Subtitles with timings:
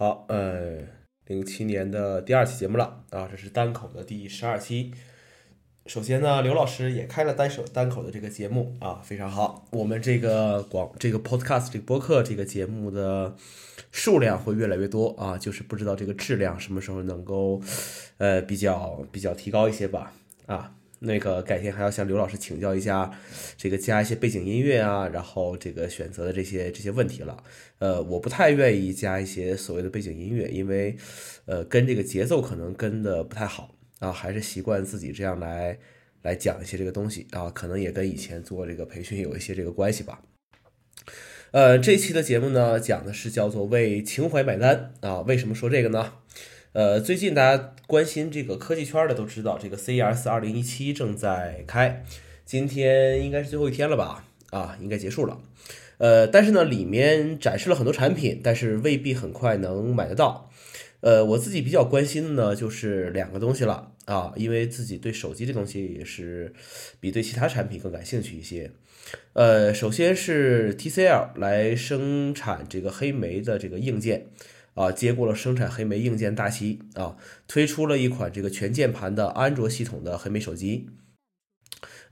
[0.00, 0.78] 好，呃，
[1.26, 4.94] 零七年的第二期节目了啊，这是单口的第十二期。
[5.84, 9.66] 首先呢，刘老师也开了单手单口的这个节目啊，非常好。
[9.72, 13.36] 我们这个广这个 podcast 这个播客这个节目的
[13.92, 17.60] 数量会越来越多啊，就是不知道这个质量什么时候能够
[18.16, 20.14] 呃比较比较提高一些吧
[20.46, 20.72] 啊。
[21.00, 23.10] 那个改天还要向刘老师请教一下，
[23.56, 27.42] 这个加一些背景音乐啊，然后这个选择的这些这些问题了。
[27.78, 30.94] 呃，我不太愿意加一些所谓的背景音乐，因为
[31.46, 35.78] 呃跟这个节奏可能跟的不太好啊，还是习惯自己这样来
[36.22, 40.20] 来讲一些这个东西啊，可能也跟以前做这个培训有一些这个关系吧。
[41.52, 45.22] 呃，这期的节目呢，讲的是叫做为情怀买单啊。
[45.22, 46.12] 为什么说这个呢？
[46.72, 52.04] 呃，最近大家关心这个科技圈的都知道，这个 CES 二零一七正在开，
[52.44, 54.24] 今天应该是最后一天了吧？
[54.50, 55.40] 啊，应该结束了。
[55.98, 60.48] 呃，但是呢，里面展示了很多产品，但是未必很快能买得到。
[61.00, 66.52] 呃，我自己比较关心的呢，就是两个东西了啊，因为自己对手机这东西也是
[67.00, 68.70] 比对其他产品更感兴趣一些。
[69.32, 74.26] 呃，首先是 TCL 来生产这个黑莓的这个硬件。
[74.80, 77.14] 啊，接过了生产黑莓硬件大旗啊，
[77.46, 80.88] 推出了一款这个全键盘的安卓系统的黑莓手机。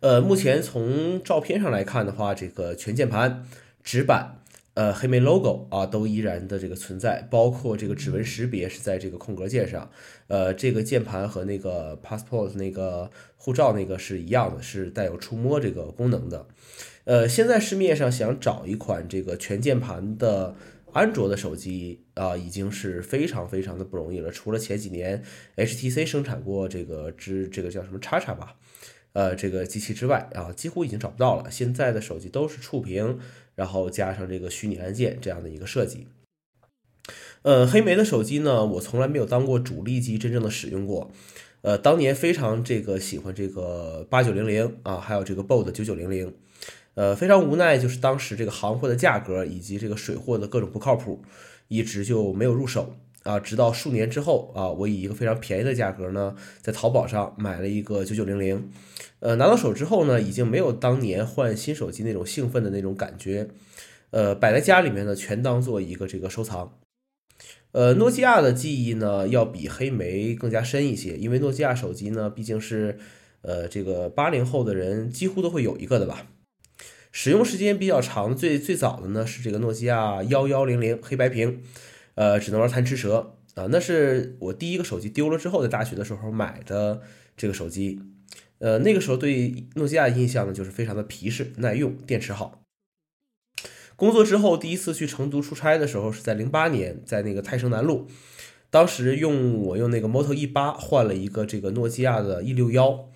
[0.01, 3.47] 呃，目前从照片上来看的话，这个全键盘、
[3.83, 4.43] 指板、
[4.75, 9.91] 呃黑莓 logo 啊，都依然的这个存在，包括这个指纹识别是在这个空格键上。
[10.27, 16.47] 呃，这个键盘和那个 passport 那个护照那个是一样的，是带有触摸这个功能的。
[17.05, 20.55] 呃，现在市面上想找一款这个全键盘的。
[20.93, 24.31] 安卓的手机啊，已经是非常非常的不容易了。
[24.31, 25.23] 除了前几年
[25.57, 28.57] HTC 生产过这个之这个叫什么叉叉吧，
[29.13, 31.51] 呃，这个机器之外啊，几乎已经找不到了。
[31.51, 33.19] 现在的手机都是触屏，
[33.55, 36.07] 然后加上这个虚拟按键这样的一个设计。
[37.43, 41.11] 呃，黑莓的手机呢，我从来没有当过主力机真正的使用过。
[41.63, 46.35] 呃，当年非常这个喜欢这个八九零零啊，还有这个 Bold 九九零零。
[46.99, 51.23] 呃，非常无奈，就是当时这个行货的价格以及这个水货的各种不靠谱，
[51.69, 53.39] 一直就没有入手啊。
[53.39, 58.69] 直到数年之后啊，我以一个非常便宜的价格呢，在淘宝上买了一个九九零零，
[59.21, 63.47] 呃，拿到手之后呢，已经没有当年换新手机那种兴奋的那种感觉，
[64.11, 66.81] 呃，摆在家里面呢，全当做一个这个收藏。
[67.71, 72.99] 呃，诺基亚的记忆呢，要比黑莓更加深一些，因为诺基亚手机呢，毕竟是
[73.43, 76.27] 呃这个八零后的人几乎都会有一个的吧。
[77.21, 81.65] 使用时间比较长，最最早的呢是这个诺基亚幺幺零零黑白屏，
[82.15, 87.01] 呃，只能玩贪吃蛇啊，那是我第一个手机丢了之后，在大学的时候买的
[87.37, 88.01] 这个手机，
[88.59, 92.63] 呃，那个时候对诺基亚印象呢就是非常的皮实耐用，电池好。
[93.97, 98.07] 工作之后第一次去成都出差的时候是在零八年，在那个泰升南路，
[98.71, 103.09] 当时用我用那个 Moto E 八换了一个这个诺基亚的 E 六幺，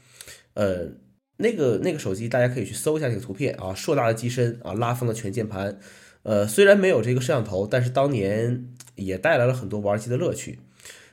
[0.54, 0.94] 呃。
[1.42, 5.78] 那个那个手机大家可以去搜一下这个图片啊，硕大的机身啊，拉风的全键盘，
[6.22, 8.64] 呃，虽然没有这个摄像头，但是当年
[8.94, 10.60] 也带来了很多玩机的乐趣。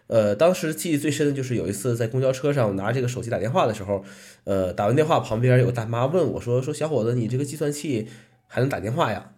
[0.07, 4.03] 呃，当时记忆最深的就是有一次在公交车上拿这个手机打电话的时候，
[4.43, 8.07] 呃，打完电话旁边有个大妈问我说：“说小伙子，你这个计算器
[8.47, 9.33] 还能打电话呀？”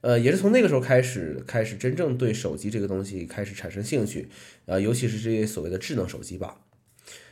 [0.00, 4.28] 呃，也是从那个时候开始，开始真正对手机这个东西开始产生兴趣，
[4.66, 6.56] 呃，尤其是这些所谓的智能手机吧。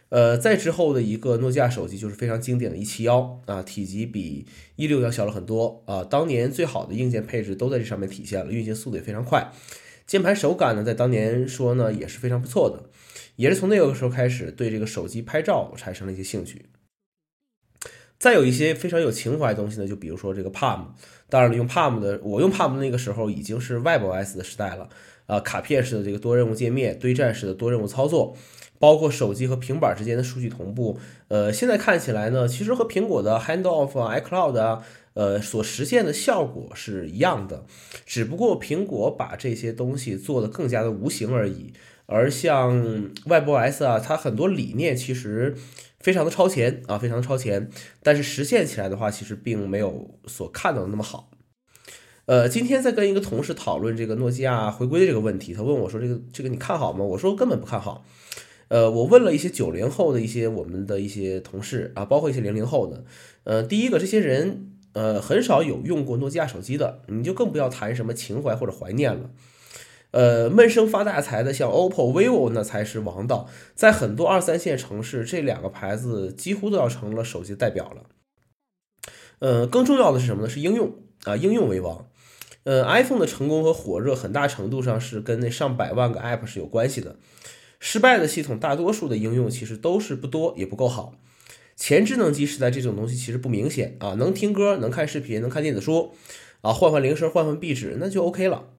[0.09, 4.47] 呃，再之后的一个诺基亚手机就是非常经典的 E 七幺啊，体积比
[4.77, 6.05] E 六要小了很多啊。
[6.05, 9.50] 当年最好的硬件配置都在这上面体现了，运行速度也非常快，
[10.06, 12.89] 键盘手感呢，在当年说呢也是非常不错的。
[13.34, 16.67] 也是从那个时候开始，对这个手机拍照产生了一些兴趣。
[18.19, 20.87] 再有一些非常有情怀的东西呢，就比如说这个 Palm，
[21.28, 24.88] 当然了，用 Palm 的，我用 Palm 那个时候已经是 WebOS 的时代了
[25.26, 28.37] 啊，卡片式的这个多任务界面，堆栈式的多任务操作。
[28.78, 30.98] 包括手机和平板之间的数据同步，
[31.28, 34.82] 呃，现在看起来呢，其实和苹果的 Handoff、iCloud 啊，
[35.14, 37.64] 呃，所实现的效果是一样的，
[38.04, 41.73] 只不过苹果把这些东西做得更加的无形而已。
[42.05, 45.56] 而像 WebOS 啊，它很多理念其实
[45.99, 47.70] 非常的超前啊，非常超前，
[48.02, 51.31] 但是实现起来的话，其实并没有所看到的那么好。
[52.26, 58.05] 呃，今天在跟一个同事讨论这个诺基亚回归的这个问题，他问我说：“这个这个你看好吗？”我说：“根本不看好。”
[58.67, 63.05] 呃，我问了一些九零后的一些我们的一些同事啊，包括一些零零后的，
[63.44, 69.31] 呃，第一个，这些人呃很少有用过诺基亚手机的，你就更不要谈什么情怀或者怀念了。
[70.11, 78.02] 呃，闷声发大财的像 OPPO、vivo 那才是王道，在很多二三线城市，这两个牌子几乎都要成了手机代表了。
[79.38, 80.49] 呃，更重要的是什么呢？
[80.49, 80.93] 是应用
[81.23, 82.08] 啊，应用为王。
[82.66, 87.14] 呃，iPhone 的成功和火热很大程度上是跟那上百万个 App 是有关系的。
[87.78, 91.14] 失败的系统大多数的应用其实都是不多也不够好。
[91.76, 96.12] 前智能机时代这种东西其实不明显啊，能听歌、能看视频、能看电子书
[96.60, 98.70] 啊，换换铃声、换换壁纸那就 OK 了。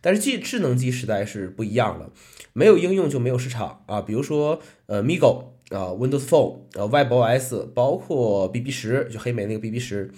[0.00, 2.10] 但是智智能机时代是不一样的，
[2.52, 4.00] 没有应用就没有市场啊。
[4.02, 10.10] 比如说呃，Migo 啊，Windows Phone 啊，WebOS，包括 BB 十，就黑莓那个 BB 十，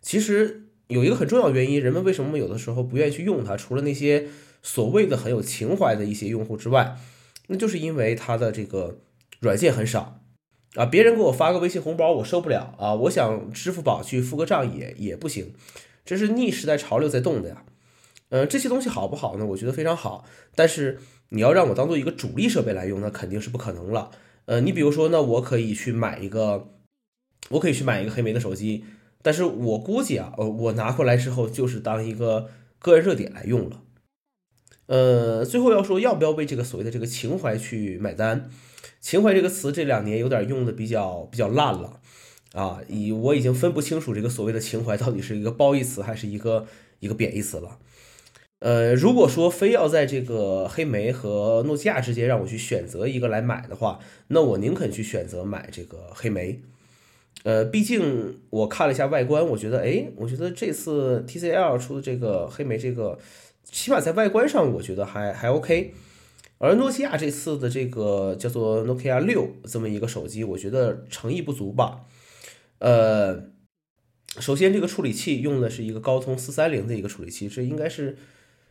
[0.00, 0.62] 其实。
[0.90, 3.56] 有一个很重要原因，人们为什么有的时候不愿意去用它？
[3.56, 4.26] 除了那些
[4.60, 6.96] 所谓的很有情怀的一些用户之外，
[7.46, 8.98] 那就是因为它的这个
[9.38, 10.20] 软件很少
[10.74, 10.84] 啊。
[10.84, 12.94] 别人给我发个微信红包，我受不了啊。
[12.94, 15.54] 我想支付宝去付个账也也不行，
[16.04, 17.64] 这是逆时代潮流在动的呀。
[18.30, 19.46] 呃，这些东西好不好呢？
[19.46, 20.24] 我觉得非常好。
[20.56, 20.98] 但是
[21.28, 24.10] 你要让我当做一个主力设备来用，那肯定是不可能了。
[24.46, 26.74] 呃，你比如说，那我可以去买一个，
[27.50, 28.84] 我可以去买一个黑莓的手机。
[29.22, 33.82] 但是我估计啊，呃，我拿过来之后就是当一个个人热点来用了。
[34.86, 38.50] 呃，最后要说要不要为这个所谓的这个情怀去买单？
[39.00, 42.00] 情怀这个词这两年有点用的比较比较烂了
[42.52, 46.66] 啊，以我已经分不清楚这个所谓的情怀到底是一个褒义词还是一个
[46.98, 47.78] 一个贬义词了。
[48.58, 56.60] 呃，如果说非要在这个黑莓和诺基亚之间让我去选择一个来买的话，那我宁肯去选择买这个黑莓。
[57.42, 63.18] 呃，毕竟我看了一下外观，我觉得，哎，我觉得这次 TCL 出的这个黑莓，这个
[63.64, 65.94] 起码在外观上，我觉得还还 OK。
[66.58, 72.02] 而诺基亚这次的这个叫做 Nokia 六这么一个手机，我觉得诚意不足吧。
[72.80, 73.44] 呃，
[74.38, 78.18] 首先这个处理器用的是一个高通四三零的一个处理器，这应该是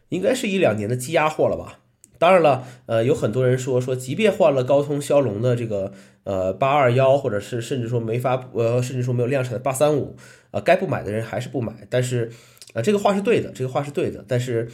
[0.09, 1.79] 应该是一两年的积压货了吧。
[2.19, 5.93] 当然了，呃，有很多人说说，即便换了高通骁龙的这个
[6.25, 10.17] 呃八二幺，或者是甚至说没法呃，甚至说没有量产的八三五，
[10.51, 11.87] 呃，该不买的人还是不买。
[11.89, 12.29] 但是，
[12.73, 14.25] 呃，这个话是对的，这个话是对的。
[14.27, 14.67] 但是，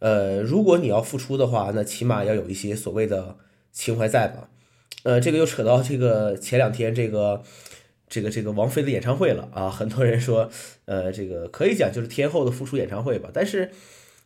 [0.00, 3.38] 呃，如果你要付出的话，那起码要有一些所谓的
[3.72, 4.50] 情怀在吧？
[5.04, 7.42] 呃，这个又扯到这个前两天这个
[8.10, 10.50] 这个这个王菲的演唱会了啊，很多人说，
[10.84, 13.70] 呃，这个可以讲就是天后的复出演唱会吧，但是。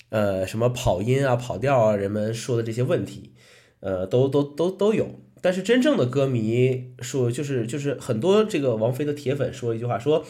[0.09, 3.33] 呃，什么跑音啊、跑调啊，人们说的这些问题，
[3.81, 5.21] 呃，都都都都有。
[5.43, 10.25] 但是真正的歌迷说，就是就是很多这个王菲的铁粉说一句话，说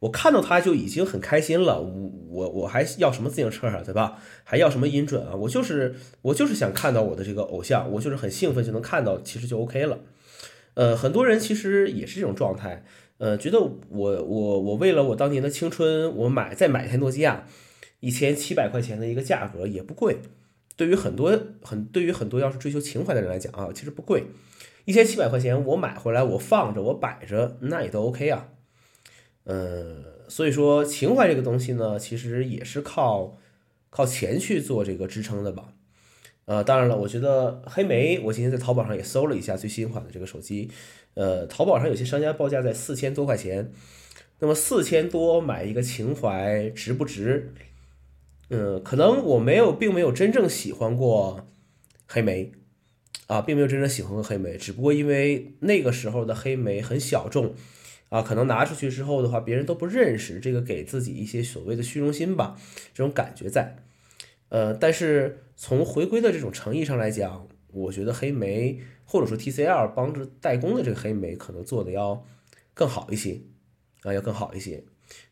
[0.00, 4.18] 我看到他就已经很开心了，我我我还要什么自行车啊，对吧？
[4.44, 5.34] 还要什么音准啊？
[5.34, 10.00] 我就是我就是想看到我的这个偶像，我就是很兴奋就能看到，其实就 OK 了。
[10.74, 12.84] 呃，很多人其实也是这种状态，
[13.18, 17.46] 呃，觉得我我我为了我当年的青春，我买再买一台诺基亚。
[18.04, 20.18] 一千七百块钱的一个价格也不贵，
[20.76, 24.24] 对于很多很对于很多要是追求情怀的人来讲啊，其实不贵。
[24.84, 28.48] 一千七百块钱我买回来我放着我摆着那也都 OK 啊。
[29.44, 33.38] 嗯，所以说情怀这个东西呢，其实也是靠
[33.88, 35.72] 靠钱去做这个支撑的吧。
[36.44, 40.70] 呃，当然了，我觉得黑莓，我今天在淘宝上也搜了一下最新款的这个手机，
[41.14, 43.72] 呃，淘宝上有些商家报价在四千多块钱，
[44.40, 47.54] 那么四千多买一个情怀值不值？
[48.56, 51.48] 嗯，可能我没有，并没有真正喜欢过
[52.06, 52.52] 黑莓，
[53.26, 57.52] 啊，并没有真正喜欢过黑莓，只不过因为那个时候的黑莓很小众，
[58.10, 62.56] 啊，可能拿出去之后的话，别人都不认识，这个给自己一些所谓的虚荣心吧，
[62.94, 63.76] 这种感觉在。
[64.50, 72.24] 呃，但是从回归的这种诚意上来讲，我觉得黑莓或者说 TCL 帮着代工的这个黑莓，可能做的要
[72.72, 73.40] 更好一些，
[74.02, 74.84] 啊，要更好一些。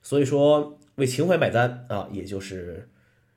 [0.03, 2.89] 所以说为情怀买单啊，也就是。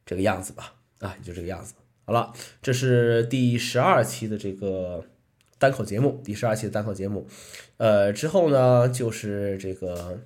[0.06, 1.74] 这个样子吧，啊，就这个样子。
[2.06, 2.32] 好了，
[2.62, 5.04] 这是第十二期的这个
[5.58, 7.26] 单口节目，第十二期的单口节目。
[7.78, 10.20] 呃，之后呢，就是这个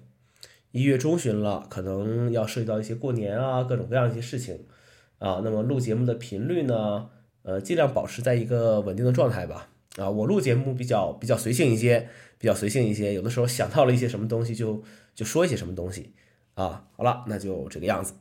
[0.72, 4.66] 一月中旬了，可能要涉及到一些过年啊，各种各样一些事情
[5.20, 5.40] 啊。
[5.42, 7.10] 那么录节目的频率呢，
[7.44, 9.70] 呃，尽量保持在一个稳定的状态吧。
[9.96, 14.84] 啊，我录节目比较比较随性一些，比较随性一些，有的时候想到了一些什么东西就
[15.16, 16.14] 就说一些什么东西
[16.56, 16.88] 啊。
[16.98, 18.14] 好了，那就这个样子。